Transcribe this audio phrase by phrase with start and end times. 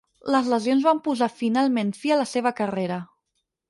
[0.35, 3.03] Les lesions van posar finalment fi a la seva carrera.